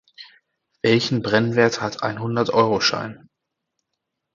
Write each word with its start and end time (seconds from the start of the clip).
Welchen 0.81 1.21
Brennwert 1.21 1.79
hat 1.79 2.01
ein 2.01 2.19
Hundert-Euro-Schein? 2.19 3.29